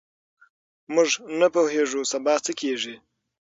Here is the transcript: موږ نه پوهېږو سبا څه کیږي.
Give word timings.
موږ 0.93 1.09
نه 1.39 1.47
پوهېږو 1.53 2.01
سبا 2.11 2.33
څه 2.45 2.51
کیږي. 2.59 2.95